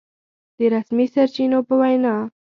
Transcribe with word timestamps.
د 0.57 0.59
رسمي 0.73 1.05
سرچينو 1.13 1.59
په 1.67 1.73
وينا 1.81 2.15